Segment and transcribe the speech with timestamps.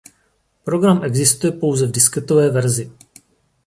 [0.63, 2.91] Program existuje pouze v disketové verzi.